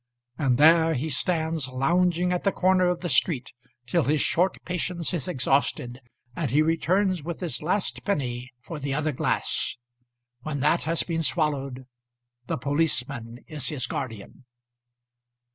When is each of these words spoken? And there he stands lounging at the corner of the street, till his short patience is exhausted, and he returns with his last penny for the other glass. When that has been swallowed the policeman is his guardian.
And 0.39 0.57
there 0.57 0.95
he 0.95 1.11
stands 1.11 1.69
lounging 1.69 2.33
at 2.33 2.43
the 2.43 2.51
corner 2.51 2.87
of 2.87 3.01
the 3.01 3.07
street, 3.07 3.53
till 3.85 4.05
his 4.05 4.19
short 4.19 4.57
patience 4.65 5.13
is 5.13 5.27
exhausted, 5.27 6.01
and 6.35 6.49
he 6.49 6.63
returns 6.63 7.21
with 7.21 7.39
his 7.39 7.61
last 7.61 8.03
penny 8.03 8.51
for 8.59 8.79
the 8.79 8.95
other 8.95 9.11
glass. 9.11 9.75
When 10.41 10.59
that 10.61 10.85
has 10.85 11.03
been 11.03 11.21
swallowed 11.21 11.85
the 12.47 12.57
policeman 12.57 13.45
is 13.45 13.67
his 13.67 13.85
guardian. 13.85 14.45